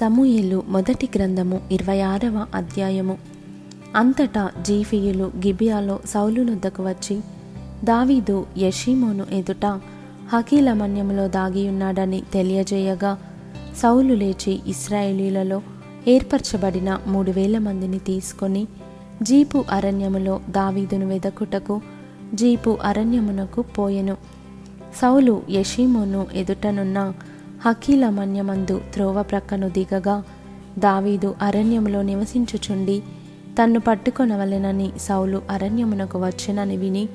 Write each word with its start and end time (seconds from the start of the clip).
సమూయేలు 0.00 0.62
మొదటి 0.68 1.08
గ్రంథము 1.16 1.60
ఇరవై 1.72 2.00
ఆరవ 2.00 2.46
అధ్యాయము. 2.54 3.18
అంతటా 3.96 4.50
జీఫీయులు 4.62 5.32
గిబియాలో 5.46 5.98
సౌలునొద్దకు 6.06 6.82
వచ్చి 6.82 7.20
దావీదు 7.84 8.46
యషీమోను 8.58 9.26
ఎదుట 9.32 9.66
హకీలమన్యములో 10.32 11.28
దాగియున్నాడని 11.28 12.22
తెలియజేయగా 12.32 13.18
సౌలు 13.82 14.14
లేచి 14.14 14.60
ఇస్రాయేలీలలో 14.66 15.62
ఏర్పరచబడిన 16.08 16.98
మూడు 17.06 17.30
వేల 17.30 17.58
మందిని 17.58 17.98
తీసుకొని 17.98 18.66
జీపు 19.22 19.64
అరణ్యములో 19.70 20.40
దావీదును 20.50 21.06
వెదకుటకు 21.06 21.80
జీపు 22.34 22.78
అరణ్యమునకు 22.82 23.62
పోయెను. 23.62 24.16
సౌలు 25.02 25.42
యషీమోను 25.50 26.26
ఎదుటనున్న 26.34 27.12
హకీల 27.66 28.08
మన్యమందు 28.08 28.80
త్రోవ 28.94 29.22
ప్రక్కను 29.22 29.68
దిగగా 29.68 30.22
దావీదు 30.78 31.34
అరణ్యములో 31.42 32.02
నివసించుచుండి 32.02 33.02
తన్ను 33.62 33.80
పట్టుకొనవలెనని 33.80 34.92
సౌలు 34.98 35.42
అరణ్యమునకు 35.50 36.18
వచ్చెనని 36.18 36.76
విని 36.76 37.08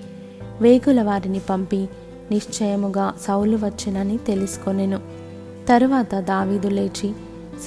వేగుల 0.62 1.02
వారిని 1.02 1.40
పంపి 1.40 1.90
నిశ్చయముగా 2.32 3.14
సౌలు 3.22 3.58
వచ్చెనని 3.58 4.18
తెలుసుకొనెను. 4.18 5.00
తరువాత 5.70 6.16
దావీదు 6.16 6.68
లేచి 6.68 7.14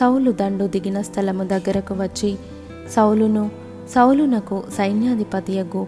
సౌలు 0.01 0.31
దండు 0.31 0.65
దిగిన 0.65 1.03
స్థలము 1.03 1.45
దగ్గరకు 1.45 1.95
వచ్చి 1.95 2.37
సౌలును 2.91 3.51
సౌలునకు 3.91 4.63
సైన్యాధిపతియగు 4.77 5.87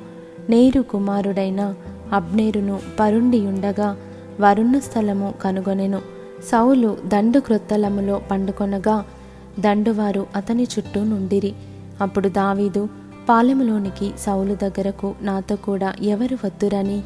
నేరు 0.50 0.80
కుమారుడైన 0.80 1.74
అబ్నేరును 2.12 2.80
పరుండియుండగా 3.00 3.96
వరుణ 4.40 4.78
స్థలము 4.78 5.34
కనుగొనెను. 5.42 6.15
సౌలు 6.42 6.98
దండు 7.06 7.38
క్రొత్తలములో 7.38 8.22
పండుకొనగా 8.30 9.04
దండువారు 9.60 10.26
అతని 10.36 10.62
చుట్టూ 10.62 11.04
నుండిరి. 11.04 11.52
అప్పుడు 12.00 12.28
దావీదు 12.28 12.88
పాలెములోనికి 13.28 14.12
సౌలు 14.18 14.54
దగ్గరకు 14.54 15.14
నాతో 15.22 15.56
కూడా 15.56 15.94
ఎవరు 16.02 16.38
వద్దురని? 16.44 17.02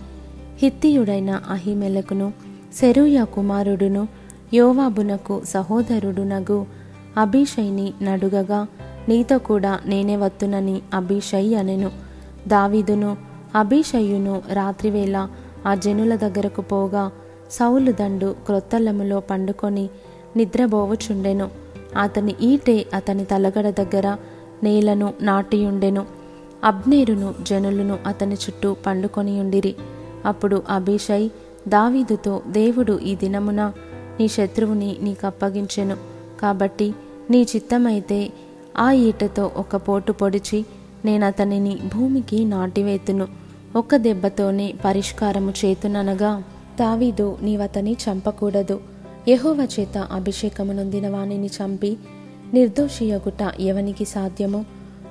హిత్తియుడైన 0.63 1.43
అహిమెలకును 1.51 2.33
సెరూయ 2.75 3.25
కుమారుడును 3.25 4.09
యోవాబునకు 4.55 5.43
సహోదరుడునగు 5.45 6.67
అభిషైని 7.19 7.93
నడుగగా 8.03 8.67
నీతో 9.09 9.39
కూడా 9.39 9.81
నేనే 9.87 10.17
వత్తునని 10.17 10.83
అభిషై 10.95 11.55
అనెను. 11.55 11.91
దావీదును 12.49 13.17
అభిషయ్యును 13.55 14.43
రాత్రివేళ 14.53 15.29
ఆ 15.67 15.75
జనుల 15.75 16.15
దగ్గరకు 16.15 16.63
పోగా 16.63 17.11
సౌలు 17.51 17.93
దండు 17.93 18.37
క్రొత్తలములో 18.47 19.21
పండుకొని 19.21 19.89
నిద్రబోవచుండెను. 20.37 21.51
అతని 21.99 22.35
ఈటే 22.43 22.87
అతని 22.95 23.25
తలగడ 23.25 23.71
దగ్గర 23.71 24.17
నేలను 24.63 25.15
నాటియుండెను. 25.23 26.07
అబ్నేరును 26.65 27.35
జనులను 27.43 27.99
అతని 28.07 28.35
చుట్టూ 28.35 28.77
పండుకొనియుండిరి. 28.87 29.75
అప్పుడు 30.25 30.63
అభిషై 30.71 31.31
దావీదుతో 31.69 32.43
దేవుడు 32.47 32.99
ఈ 32.99 33.17
దినమున 33.17 33.73
నీ 34.21 34.29
శత్రువుని 34.29 34.97
నీకప్పగించెను. 35.03 35.97
కాబట్టి 36.41 36.95
నీ 37.31 37.43
చిత్తమైతే 37.43 38.31
ఆ 38.79 38.93
ఈటతో 38.93 39.51
ఒక 39.57 39.77
పోటు 39.77 40.13
పొడిచి 40.13 40.65
నేనతనిని 41.05 41.79
భూమికి 41.95 42.45
నాటివేతును. 42.45 43.29
ఒక 43.77 43.97
దెబ్బతోనే 43.97 44.75
పరిష్కారము 44.85 45.51
చేతుననగా 45.65 46.43
దావీదు 46.81 47.39
నీవతని 47.43 47.93
చంపకూడదు. 47.93 48.81
యహోవ 49.29 49.69
చేత 49.81 49.99
అభిషేకమునొందిన 49.99 51.09
వాణిని 51.09 51.39
వానిని 51.39 51.47
చంపి 51.47 51.97
నిర్దోషియగుట 52.55 53.53
ఎవనికి 53.61 54.05
సాధ్యమో? 54.05 54.65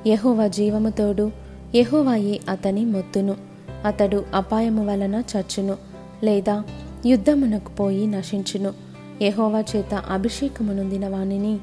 యహోవ 0.07 0.47
జీవముతోడు 0.47 1.31
యహోవాయే 1.75 2.39
అతని 2.49 2.85
మొత్తును. 2.85 3.35
అతడు 3.85 4.23
అపాయము 4.33 4.85
వలన 4.85 5.23
చచ్చును 5.37 5.77
లేదా 6.23 6.63
యుద్ధమునకు 7.05 7.69
పోయి 7.69 8.07
నశించును. 8.07 8.73
యహోవా 9.21 9.59
చేత 9.59 9.93
అభిషేకమునొందిన 9.95 11.07
వాణిని 11.07 11.47
వానిని 11.47 11.59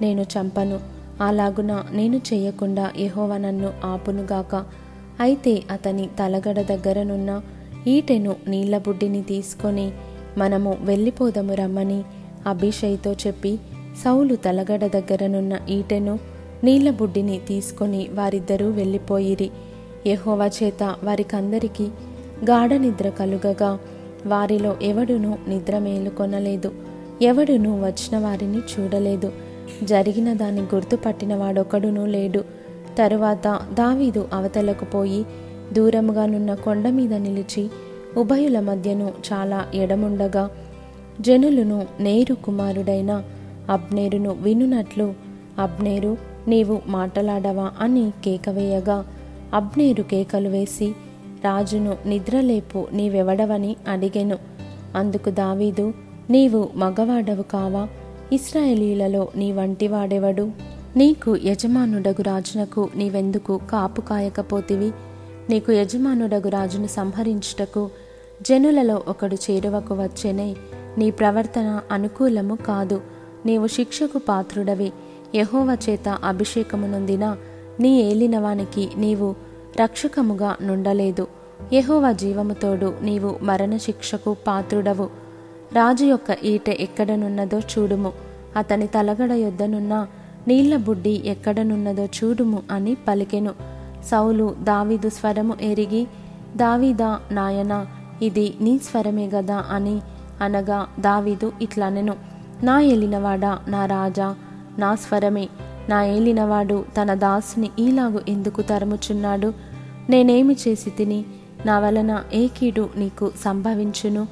నేను 0.00 0.22
చంపను. 0.22 0.80
అలాగున 1.22 1.84
నేను 1.92 2.16
చేయకుండా 2.16 2.90
యహోవ 2.98 3.36
నన్ను 3.36 3.72
ఆపునుగాక. 3.84 4.64
అయితే 5.20 5.62
అతని 5.70 6.08
తలగడ 6.18 6.60
దగ్గరనున్న 6.60 7.42
ఈటెను 7.86 8.36
నీళ్ళ 8.48 8.78
బుడ్డిని 8.78 9.22
తీసుకొని 9.22 9.92
మనము 10.38 10.76
వెళ్ళిపోదము 10.80 11.54
రమ్మని 11.54 12.02
అభిషయ్తో 12.46 13.12
చెప్పి 13.12 13.58
సౌలు 14.04 14.34
తలగడ 14.34 14.86
దగ్గరనున్న 14.86 15.60
ఈటెను 15.68 16.18
నీళ్ళ 16.64 16.90
బుడ్డిని 16.90 17.40
తీసుకొని 17.48 18.08
వారిద్దరూ 18.12 18.70
వెళ్ళిపోయిరి. 18.70 19.50
యహోవా 20.06 20.50
చేత 20.62 20.94
వారికందరికీ 21.04 21.84
గాఢ 22.50 22.72
నిద్ర 22.72 23.08
కలుగగా 23.08 23.78
వారిలో 24.26 24.76
ఎవడునూ 24.82 25.34
నిద్ర 25.48 25.78
మేలుకొనలేదు. 25.78 26.72
ఎవడునూ 27.22 27.84
వచ్చిన 27.84 28.18
వారిని 28.18 28.58
చూడలేదు. 28.58 29.32
జరిగిన 29.82 30.32
దాన్ని 30.32 30.62
గుర్తుపట్టిన 30.62 31.34
వాడొకడునూ 31.34 32.06
లేడు. 32.06 32.44
తరువాత 32.98 33.60
దావీదు 33.72 34.28
అవతలకు 34.32 34.84
పోయి 34.84 35.26
దూరముగానున్న 35.72 36.54
కొండ 36.54 36.88
మీద 36.88 37.14
నిలిచి 37.14 37.70
ఉభయుల 38.16 38.60
మధ్యను 38.60 39.12
చాలా 39.32 39.66
ఎడముండగా 39.74 40.50
జనులను 41.20 41.86
నేరు 42.00 42.34
కుమారుడైన 42.34 43.22
అబ్నేరును 43.70 44.30
వినునట్లు 44.30 45.14
అబ్నేరు 45.58 46.16
నీవు 46.48 46.80
మాటలాడవా? 46.86 47.72
అని 47.80 48.12
కేకవేయగా 48.24 49.06
అబ్నేరు 49.54 50.02
కేకలు 50.02 50.48
వేసి 50.48 50.88
రాజును 51.44 51.96
నిద్రలేపు 52.06 52.86
నీవెవడవని 52.92 53.76
అడిగెను. 53.88 54.38
అందుకు 54.96 55.30
దావీదు 55.30 55.92
నీవు 56.30 56.68
మగవాడవు 56.76 57.42
కావా? 57.42 57.88
ఇస్రాయేలీలలో 58.32 59.28
నీ 59.36 59.52
వంటివాడెవడు? 59.52 60.50
నీకు 60.96 61.36
యజమానుడగు 61.44 62.22
రాజునకు 62.22 62.88
నీవెందుకు 62.96 63.60
కాపు 63.70 64.00
కాయకపోతివి 64.00 64.92
నీకు 65.50 65.72
యజమానుడగు 65.72 66.48
రాజును 66.48 66.86
సంహరించుటకు 66.86 67.90
జనులలో 68.42 69.02
ఒకడు 69.08 69.34
చేరువకు 69.34 69.94
వచ్చేనే 69.94 70.56
నీ 70.98 71.10
ప్రవర్తన 71.10 71.80
అనుకూలము 71.90 72.54
కాదు. 72.54 73.00
నీవు 73.46 73.66
శిక్షకు 73.66 74.18
పాత్రుడవి. 74.18 74.92
యహోవ 75.34 75.76
చేత 75.88 76.08
అభిషేకము 76.08 76.86
నొందిన 76.86 77.36
నీ 77.80 78.02
ఏలినవానికి 78.02 78.90
నీవు 78.96 79.34
రక్షకముగా 79.80 80.56
నుండలేదు. 80.62 81.26
యహోవ 81.72 82.12
జీవముతోడు 82.12 82.94
నీవు 83.02 83.36
మరణశిక్షకు 83.42 84.36
పాత్రుడవు. 84.46 85.04
రాజు 85.72 86.04
యొక్క 86.04 86.38
ఈట 86.44 86.68
ఎక్కడనున్నదో 86.68 87.58
చూడుము. 87.58 88.12
అతని 88.56 88.86
తలగడ 88.86 89.32
యొద్దనున్న 89.32 90.06
నీళ్ళ 90.48 90.76
బుడ్డి 90.76 91.22
ఎక్కడనున్నదో 91.24 92.04
చూడుము 92.04 92.62
అని 92.70 92.96
పలికెను. 93.08 93.79
సౌలు 94.04 94.56
దావీదు 94.62 95.08
స్వరము 95.08 95.56
ఎరిగి 95.62 96.06
దావీదా 96.56 97.20
నాయన 97.32 97.86
ఇది 98.22 98.54
నీ 98.60 98.78
స్వరమే 98.78 99.26
గదా 99.26 99.64
అని 99.70 100.00
అనగా 100.40 100.86
దావీదు 101.00 101.52
ఇట్లనెను 101.62 102.16
నా 102.62 102.80
ఏలినవాడా 102.80 103.58
నా 103.68 103.86
రాజా 103.86 104.34
నా 104.78 104.94
స్వరమే. 104.94 105.48
నా 105.88 106.04
ఏలినవాడు 106.04 106.84
తన 106.96 107.14
దాసుని 107.14 107.70
ఈలాగు 107.78 108.20
ఎందుకు 108.28 108.62
తరుముచున్నాడు? 108.62 109.54
నేనేమి 110.10 110.56
చేసి 110.68 110.90
తిని 110.90 111.24
నా 111.66 111.78
వలన 111.78 112.24
ఏ 112.32 112.46
కీడు 112.46 112.90
నీకు 112.96 113.32
సంభవించును? 113.44 114.22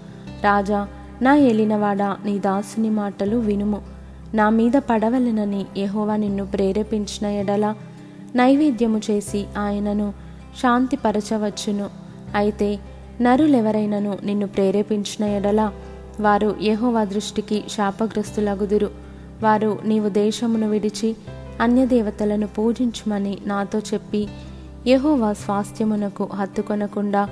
రాజా 0.45 0.89
నా 1.23 1.37
ఏలినవాడా 1.37 2.17
నీ 2.25 2.39
దాసుని 2.39 2.91
మాటలు 2.91 3.37
వినుము. 3.37 3.83
నా 4.35 4.49
మీద 4.49 4.73
పడవలనని 4.73 5.67
యహోవా 5.77 6.17
నిన్ను 6.17 6.47
ప్రేరేపించిన 6.47 7.27
ఎడల 7.27 7.75
నైవేద్యము 8.37 9.01
చేసి 9.11 9.47
ఆయనను 9.59 10.13
శాంతిపరచవచ్చును. 10.63 11.91
అయితే 12.35 12.79
నరులెవరైనను 13.21 14.19
నిన్ను 14.25 14.47
ప్రేరేపించిన 14.47 15.25
ఎడల 15.25 15.73
వారు 16.21 16.57
యహోవా 16.63 17.05
దృష్టికి 17.05 17.65
శాపగ్రస్తులగుదురు. 17.69 18.91
వారు 19.43 19.79
నీవు 19.85 20.09
దేశమును 20.09 20.71
విడిచి 20.71 21.17
అన్యదేవతలను 21.61 22.47
పూజించుమని 22.47 23.39
నాతో 23.47 23.79
చెప్పి 23.79 24.29
యహోవా 24.87 25.33
స్వాస్థ్యమునకు 25.33 26.29
హత్తుకొనకుండా 26.35 27.29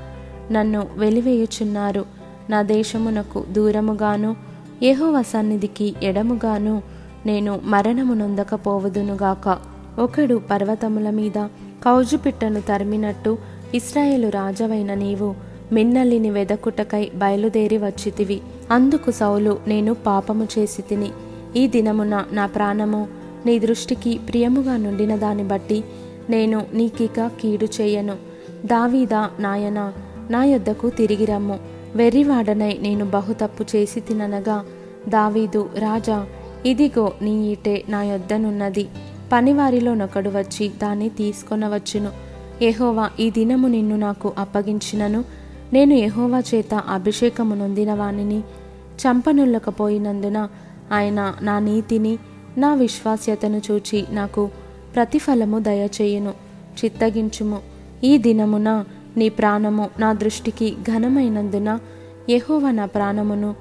నన్ను 0.52 0.86
వెలివేయుచున్నారు. 0.96 2.04
నా 2.50 2.62
దేశమునకు 2.62 3.44
దూరముగాను 3.52 4.36
యహోవ 4.82 5.22
సన్నిధికి 5.22 5.94
ఎడముగాను 6.02 6.82
నేను 7.26 7.60
మరణమునొందకపోవదునుగాక 7.64 9.75
ఒకడు 9.98 10.42
పర్వతముల 10.50 11.10
మీద 11.10 11.46
కౌజుపిట్టను 11.84 12.60
తరిమినట్టు 12.60 13.38
ఇస్రాయేలు 13.74 14.28
రాజవైన 14.28 14.94
నీవు 14.94 15.34
మిన్నల్లిని 15.72 16.30
వెదకుటకై 16.30 17.10
బయలుదేరి 17.14 17.78
వచ్చితివి. 17.78 18.40
అందుకు 18.70 19.10
సౌలు 19.10 19.58
నేను 19.66 19.94
పాపము 19.94 20.48
చేసి 20.58 20.82
తిని 20.82 21.10
ఈ 21.56 21.68
దినమున 21.68 22.24
నా 22.32 22.46
ప్రాణము 22.46 23.08
నీ 23.46 23.58
దృష్టికి 23.58 24.18
ప్రియముగా 24.28 24.76
నుండిన 24.76 25.16
దాన్ని 25.16 25.44
బట్టి 25.44 25.84
నేను 26.30 26.66
నీకిక 26.74 27.26
కీడు 27.26 27.68
చేయను. 27.80 28.16
దావీదా 28.64 29.30
నాయన 29.40 29.92
నా 30.30 30.44
యొద్దకు 30.44 30.90
తిరిగి 30.90 31.24
రమ్ము. 31.24 31.58
వెర్రివాడనై 31.96 32.78
నేను 32.82 33.04
బహు 33.04 33.32
తప్పు 33.32 33.76
చేసి 33.76 34.00
తిననగా 34.00 34.64
దావీదు 35.08 35.68
రాజా 35.78 36.26
ఇదిగో 36.66 37.12
నీ 37.22 37.50
ఈటే 37.50 37.84
నా 37.88 38.02
యొద్దనున్నది. 38.02 38.88
పనివారిలోనొకడు 39.32 40.30
వచ్చి 40.30 40.68
దాన్ని 40.68 41.08
తీసుకొనవచ్చును. 41.08 42.10
ఎహోవా 42.62 43.10
ఈ 43.20 43.30
దినము 43.30 43.68
నిన్ను 43.68 43.96
నాకు 43.96 44.32
అప్పగించినను. 44.38 45.24
నేను 45.72 45.94
ఎహోవా 45.94 46.40
చేత 46.40 46.74
అభిషేకము 46.74 47.54
నొందిన 47.54 47.94
వానిని 47.94 48.38
చంపనుల్లకపోయినందున 48.96 50.48
ఆయన 50.92 51.34
నా 51.42 51.58
నీతిని 51.58 52.18
నా 52.58 52.74
విశ్వాస్యతను 52.74 53.62
చూచి 53.70 54.04
నాకు 54.10 54.50
ప్రతిఫలము 54.94 55.58
దయచేయును. 55.58 56.32
చిత్తగించుము. 56.84 57.58
ఈ 58.04 58.18
దినమున 58.18 58.84
నీ 59.16 59.28
ప్రాణము 59.28 59.90
నా 59.98 60.12
దృష్టికి 60.12 60.76
ఘనమైనందున 60.82 61.78
ఎహోవా 62.28 62.70
నా 62.70 62.86
ప్రాణమును 62.86 63.54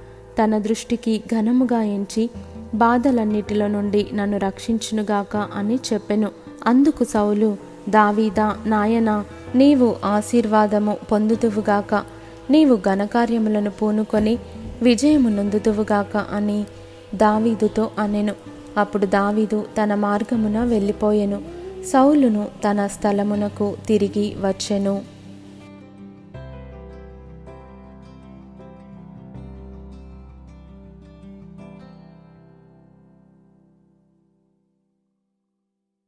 తన 0.43 0.57
దృష్టికి 0.57 1.23
ఘనముగా 1.31 1.81
ఎంచి 1.81 2.29
బాధలన్నిటిలో 2.75 3.67
నుండి 3.67 4.07
నన్ను 4.13 4.37
రక్షించునుగాక 4.37 5.37
అని 5.37 5.79
చెప్పెను. 5.93 6.29
అందుకు 6.67 7.03
సౌలు 7.03 7.57
దావీదా 7.89 8.57
నాయన 8.65 9.25
నీవు 9.55 9.95
ఆశీర్వాదము 10.05 10.97
పొందుతువుగాక 11.11 12.03
నీవు 12.51 12.75
ఘనకార్యములను 12.75 13.69
పూనుకొని 13.69 14.39
విజయము 14.81 15.29
నొందుతువుగాక 15.29 16.17
అని 16.17 16.65
దావీదుతో 17.15 17.91
అనెను. 17.99 18.33
అప్పుడు 18.77 19.05
దావీదు 19.05 19.65
తన 19.83 19.95
మార్గమున 19.95 20.63
వెళ్ళిపోయెను. 20.63 21.41
సౌలును 21.93 22.47
తన 22.69 22.87
స్థలమునకు 22.87 23.75
తిరిగి 23.87 24.35
వచ్చెను. 24.39 25.14